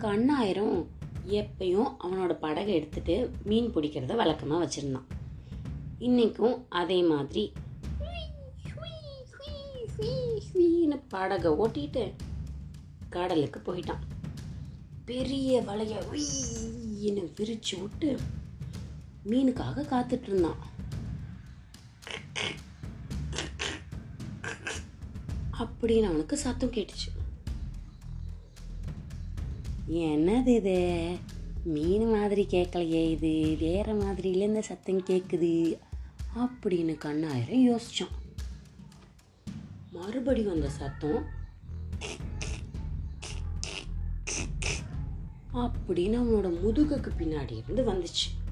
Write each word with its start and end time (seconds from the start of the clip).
கண்ணாயிரம் 0.00 0.86
எப்பயும் 1.26 1.90
அவனோட 2.02 2.32
படகை 2.32 2.74
எடுத்துட்டு 2.74 3.30
மீன் 3.44 3.72
பிடிக்கிறத 3.74 4.14
வழக்கமாக 4.14 4.66
வச்சுருந்தான் 4.66 5.08
இன்றைக்கும் 5.98 6.66
அதே 6.68 7.02
மாதிரி 7.02 7.52
ன்னு 10.54 11.00
படகை 11.08 11.50
ஓட்டிட்டு 11.50 12.12
கடலுக்கு 13.08 13.60
போயிட்டான் 13.60 14.02
பெரிய 15.04 15.60
வலைய 15.60 16.02
உய்ன்னு 16.12 17.24
விரிச்சு 17.36 17.80
விட்டு 17.80 18.18
மீனுக்காக 19.24 19.86
காத்துட்டு 19.90 20.22
இருந்தான் 20.22 20.60
அப்படின்னு 25.58 26.08
அவனுக்கு 26.08 26.36
சத்தம் 26.36 26.72
கேட்டுச்சு 26.72 27.08
என்னது 29.90 30.46
இது? 30.46 31.16
மீன் 31.64 32.10
மாதிரி 32.10 32.46
கேட்கலையே 32.50 33.10
இது. 33.10 33.56
வேறு 33.58 34.02
மாதிரில 34.02 34.36
இந்த 34.36 34.62
சத்தம் 34.62 35.02
கேட்குது 35.02 35.78
அப்படின்னு 36.36 36.98
கண்ணாயிரம் 36.98 37.78
யோசிச்சான். 37.78 38.38
மறுபடியும் 39.92 40.52
அந்த 40.52 40.70
சத்தம் 40.70 41.24
அப்படின்னு 45.54 46.18
அவனோட 46.18 46.56
முதுகுக்கு 46.64 47.10
பின்னாடி 47.18 47.62
இருந்து 47.64 47.92
வந்துச்சு. 47.92 48.48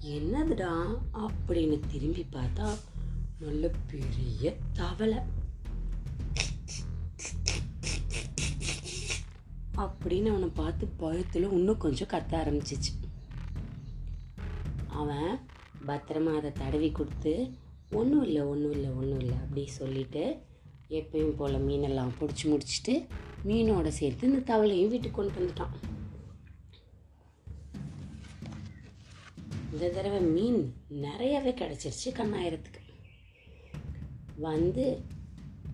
என்னதுடா? 0.00 0.98
அப்படின்னு 1.14 1.80
திரும்பி 1.92 2.26
பார்த்தா 2.32 2.78
நல்ல 3.40 3.70
பெரிய 3.90 4.56
தவளை. 4.72 5.16
அப்படின்னு 9.82 10.28
அவனை 10.32 10.48
பார்த்து 10.54 10.86
பயத்தில் 10.86 11.52
இன்னும் 11.52 11.82
கொஞ்சம் 11.84 12.08
கத்த 12.08 12.32
ஆரம்பிச்சிச்சு. 12.42 12.92
அவன் 15.00 15.30
பத்திரமா 15.86 16.32
அதை 16.36 16.52
தடவி 16.52 16.90
கொடுத்து 16.90 17.32
ஒன்றும் 17.90 18.22
இல்லை 18.22 18.42
ஒன்றும் 18.42 18.72
இல்லை 18.72 18.90
ஒன்றும் 18.90 19.20
இல்லை 19.20 19.36
அப்படி 19.38 19.66
சொல்லிட்டு 19.66 20.22
எப்பயும் 20.88 21.36
போல் 21.36 21.64
மீனெல்லாம் 21.66 22.12
பிடிச்சி 22.20 22.44
முடிச்சுட்டு 22.44 22.94
மீனோட 23.48 23.88
சேர்த்து 23.88 24.30
இந்த 24.30 24.40
தவளையும் 24.52 24.92
வீட்டுக்கு 24.92 25.10
கொண்டு 25.10 25.38
வந்துட்டான். 25.38 25.74
இந்த 29.72 29.88
தடவை 29.88 30.20
மீன் 30.20 30.60
நிறையவே 30.88 31.50
கிடச்சிருச்சு 31.50 32.08
கண்ணாயிரத்துக்கு. 32.18 32.82
வந்து 34.46 34.86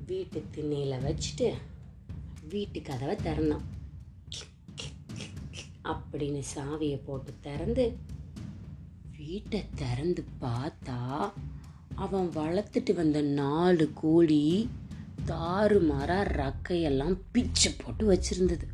வீட்டு 0.06 0.44
திண்ணையில் 0.50 1.04
வச்சுட்டு 1.06 1.48
வீட்டு 2.48 2.80
கதவை 2.82 3.16
திறந்தான். 3.16 3.66
அப்படின்னு 5.84 6.42
சாவியை 6.54 7.00
போட்டு 7.04 7.34
திறந்து 7.40 7.96
வீட்டை 9.16 9.64
திறந்து 9.74 10.24
பார்த்தா 10.40 11.32
அவன் 11.94 12.28
வளர்த்துட்டு 12.28 12.94
வந்த 12.94 13.20
நாலு 13.20 13.90
கோழி 13.94 14.68
தாறுமாறாக 15.24 16.54
ரக்கையெல்லாம் 16.68 17.20
பிச்சை 17.32 17.72
போட்டு 17.72 18.12
வச்சிருந்தது. 18.12 18.66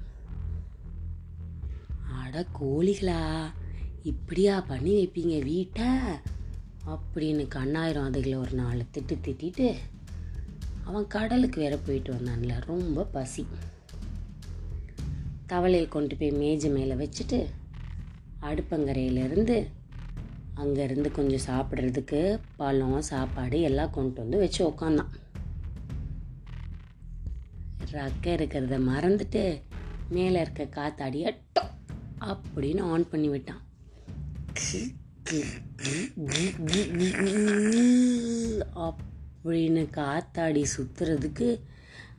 அட 2.13 2.47
கோழிகளா 2.61 3.53
இப்படியா 4.03 4.61
பண்ணி 4.61 4.95
வைப்பீங்க 4.95 5.43
வீட்டை? 5.43 5.85
அப்படின்னு 6.87 7.49
கண்ணாயிரம் 7.55 8.11
அதுகளை 8.11 8.37
ஒரு 8.37 8.51
நாலு 8.51 8.85
திட்டு 8.95 9.19
திட்டிட்டு 9.23 9.77
அவன் 10.85 11.07
கடலுக்கு 11.07 11.61
வேற 11.61 11.77
போயிட்டு 11.77 12.15
வந்தான்ல 12.15 12.65
ரொம்ப 12.65 13.05
பசி. 13.05 13.47
தவளையை 15.49 15.89
கொண்டு 15.89 16.17
போய் 16.17 16.31
மேஜை 16.31 16.71
மேலே 16.71 16.95
வச்சுட்டு 16.95 17.47
அடுப்பங்கரையிலேருந்து 18.41 19.67
அங்கேருந்து 20.57 21.11
கொஞ்சம் 21.11 21.47
சாப்பிட்றதுக்கு 21.47 22.39
பழம் 22.57 23.03
சாப்பாடு 23.03 23.61
எல்லாம் 23.61 23.91
கொண்டு 23.91 24.21
வந்து 24.21 24.39
வச்சு 24.39 24.69
உக்காந்தான். 24.69 25.09
ரக்கை 27.93 28.35
இருக்கிறத 28.35 28.81
மறந்துட்டு 28.81 29.63
மேலே 30.09 30.41
இருக்க 30.41 30.65
காத்தாடி 30.65 31.31
அட்டோ 31.31 31.65
அப்படின்னு 32.21 32.81
ஆன் 32.81 33.09
பண்ணி 33.09 33.29
விட்டான். 33.29 33.63
அப்படின்னு 38.75 39.87
காத்தாடி 39.97 40.65
சுற்றுறதுக்கு 40.77 41.61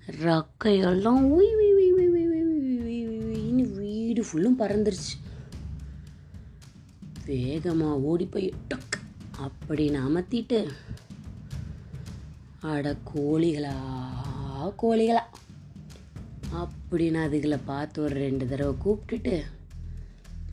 ரக்கையெல்லாம் 0.07 1.38
உய் 1.38 1.58
வீடு 4.09 4.21
ஃபுல்லும் 4.27 4.59
பறந்துருச்சு. 4.59 5.15
வேகமாக 7.25 8.01
ஓடி 8.01 8.25
போய் 8.25 8.47
டக் 8.67 8.95
அப்படின்னு 9.39 9.99
அமர்த்திட்டு 9.99 10.59
அட 12.69 12.93
கோழிகளா 13.09 13.73
கோழிகளா 14.81 15.23
அப்படின்னு 16.53 17.19
அதுகளை 17.25 17.59
பார்த்து 17.65 18.01
ஒரு 18.01 18.15
ரெண்டு 18.15 18.45
தடவை 18.47 18.73
கூப்பிட்டுட்டு 18.85 19.35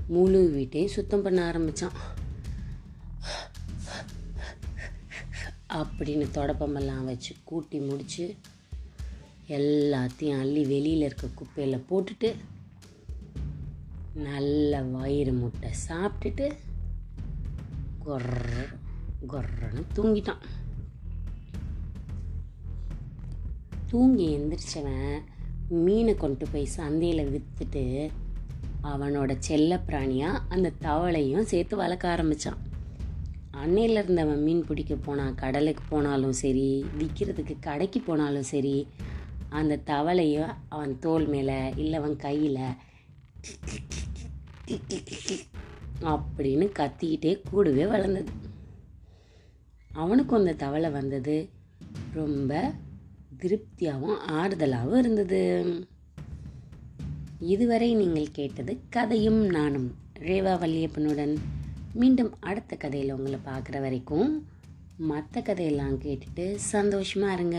முழு 0.08 0.40
வீட்டையும் 0.48 0.94
சுத்தம் 0.96 1.22
பண்ண 1.22 1.40
ஆரம்பித்தான் 1.46 1.96
அப்படின்னு 5.78 6.26
தொடப்பமெல்லாம் 6.30 7.04
வச்சு 7.04 7.32
கூட்டி 7.44 7.80
முடித்து 7.80 8.26
எல்லாத்தையும் 9.48 10.40
அள்ளி 10.40 10.62
வெளியில் 10.66 11.06
இருக்க 11.06 11.26
குப்பையில் 11.34 11.86
போட்டுட்டு 11.90 12.30
நல்ல 14.16 14.82
வயிறு 14.82 15.32
முட்டை 15.32 15.70
சாப்பிட்டுட்டு 15.88 16.46
கொர்ர 18.06 18.52
கொர்ரன்னு 19.26 19.82
தூங்கிட்டான். 19.96 20.42
தூங்கி 23.90 24.24
எந்திரிச்சவன் 24.30 25.22
மீனை 25.68 26.14
கொண்டு 26.14 26.46
போய் 26.52 26.64
சந்தையில் 26.64 27.30
விற்றுட்டு 27.30 28.10
அவனோட 28.82 29.38
செல்ல 29.38 29.78
பிராணியாக 29.78 30.42
அந்த 30.48 30.72
தவளையும் 30.82 31.42
சேர்த்து 31.42 31.76
வளர்க்க 31.76 32.08
ஆரம்பித்தான் 32.08 32.60
அன்னையில் 33.52 33.96
இருந்தவன் 33.96 34.42
மீன் 34.42 34.64
பிடிக்க 34.64 34.94
போனான் 34.96 35.34
கடலுக்கு 35.34 35.82
போனாலும் 35.88 36.32
சரி 36.32 36.84
விற்கிறதுக்கு 36.98 37.58
கடைக்கு 37.60 38.00
போனாலும் 38.00 38.42
சரி 38.42 38.86
அந்த 39.48 39.80
தவளையும் 39.86 40.52
அவன் 40.68 40.98
தோல் 40.98 41.26
மேலே 41.26 41.72
இல்லை 41.76 41.98
அவன் 41.98 42.16
கையில் 42.16 42.60
அப்படின்னு 46.10 46.66
கத்திக்கிட்டே 46.78 47.32
கூடவே 47.50 47.86
வளர்ந்தது. 47.86 48.32
அவனுக்கும் 49.92 50.38
அந்த 50.38 50.52
தவளை 50.52 50.90
வந்தது. 50.90 51.36
ரொம்ப 52.12 52.72
திருப்தியாகவும் 53.42 54.18
ஆறுதலாகவும் 54.40 54.98
இருந்தது. 54.98 55.40
இதுவரை 57.38 57.94
நீங்கள் 57.94 58.36
கேட்டது 58.38 58.80
கதையும் 58.90 59.40
நானும் 59.46 59.88
ரேவா 60.18 60.52
வல்லியப்பனுடன் 60.62 61.34
மீண்டும் 61.92 62.32
அடுத்த 62.40 62.76
கதையில் 62.76 63.12
உங்களை 63.12 63.38
பார்க்குற 63.44 63.80
வரைக்கும் 63.80 64.46
மற்ற 64.96 65.40
கதையெல்லாம் 65.40 65.96
கேட்டுட்டு 66.04 66.54
சந்தோஷமாக 66.54 67.32
இருங்க. 67.32 67.58